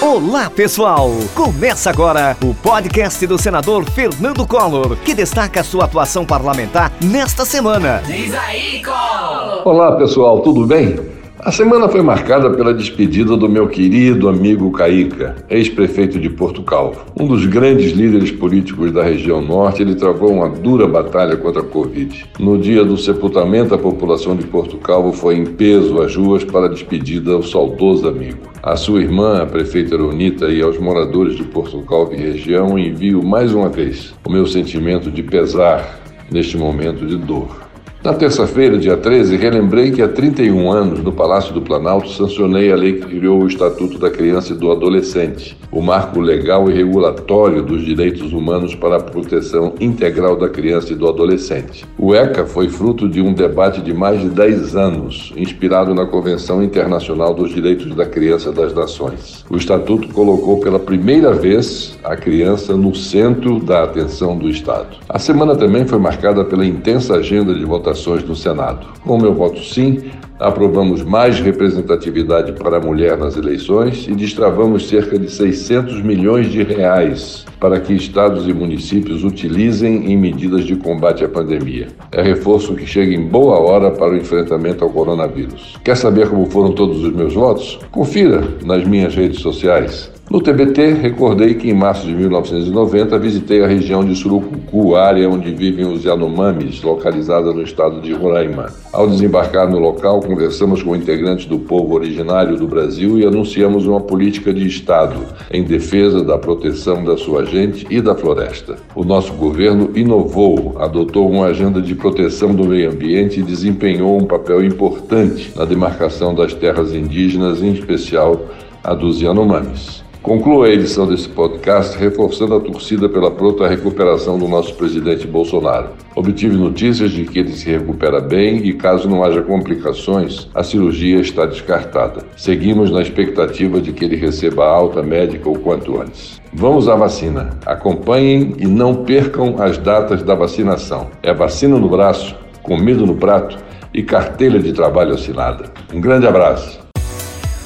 [0.00, 1.10] Olá, pessoal!
[1.34, 8.02] Começa agora o podcast do senador Fernando Collor, que destaca sua atuação parlamentar nesta semana.
[8.06, 9.66] Diz aí, Collor!
[9.66, 11.15] Olá, pessoal, tudo bem?
[11.46, 17.04] A semana foi marcada pela despedida do meu querido amigo Caíca, ex-prefeito de Porto Calvo.
[17.16, 21.64] Um dos grandes líderes políticos da região norte, ele travou uma dura batalha contra a
[21.64, 22.26] Covid.
[22.40, 26.66] No dia do sepultamento, a população de Porto Calvo foi em peso às ruas para
[26.66, 28.48] a despedida ao saudoso amigo.
[28.60, 33.22] A sua irmã, a prefeita Eronita, e aos moradores de Porto Calvo e região envio
[33.22, 37.66] mais uma vez o meu sentimento de pesar neste momento de dor.
[38.06, 42.76] Na terça-feira, dia 13, relembrei que há 31 anos, no Palácio do Planalto, sancionei a
[42.76, 47.64] lei que criou o Estatuto da Criança e do Adolescente, o marco legal e regulatório
[47.64, 51.84] dos direitos humanos para a proteção integral da criança e do adolescente.
[51.98, 56.62] O ECA foi fruto de um debate de mais de 10 anos, inspirado na Convenção
[56.62, 59.44] Internacional dos Direitos da Criança das Nações.
[59.50, 64.96] O Estatuto colocou pela primeira vez a criança no centro da atenção do Estado.
[65.08, 68.86] A semana também foi marcada pela intensa agenda de votação votações no Senado.
[69.04, 74.86] Com o meu voto sim, aprovamos mais representatividade para a mulher nas eleições e destravamos
[74.86, 80.76] cerca de 600 milhões de reais para que estados e municípios utilizem em medidas de
[80.76, 81.88] combate à pandemia.
[82.12, 85.76] É reforço que chega em boa hora para o enfrentamento ao coronavírus.
[85.82, 87.78] Quer saber como foram todos os meus votos?
[87.90, 90.15] Confira nas minhas redes sociais.
[90.36, 95.50] No TBT, recordei que em março de 1990 visitei a região de Surucucu, área onde
[95.50, 98.66] vivem os Yanomamis, localizada no estado de Roraima.
[98.92, 103.98] Ao desembarcar no local, conversamos com integrantes do povo originário do Brasil e anunciamos uma
[103.98, 105.16] política de Estado
[105.50, 108.76] em defesa da proteção da sua gente e da floresta.
[108.94, 114.26] O nosso governo inovou, adotou uma agenda de proteção do meio ambiente e desempenhou um
[114.26, 118.38] papel importante na demarcação das terras indígenas, em especial
[118.84, 120.04] a dos Yanomamis.
[120.26, 125.90] Concluo a edição desse podcast reforçando a torcida pela pronta recuperação do nosso presidente Bolsonaro.
[126.16, 131.20] Obtive notícias de que ele se recupera bem e, caso não haja complicações, a cirurgia
[131.20, 132.24] está descartada.
[132.36, 136.42] Seguimos na expectativa de que ele receba alta médica o quanto antes.
[136.52, 137.50] Vamos à vacina.
[137.64, 141.06] Acompanhem e não percam as datas da vacinação.
[141.22, 142.34] É vacina no braço,
[142.64, 143.56] comida no prato
[143.94, 145.72] e carteira de trabalho assinada.
[145.94, 146.85] Um grande abraço.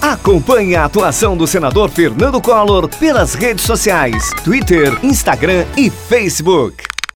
[0.00, 6.84] Acompanhe a atuação do senador Fernando Collor pelas redes sociais, Twitter, Instagram e Facebook.